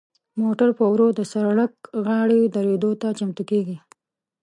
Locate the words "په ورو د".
0.77-1.19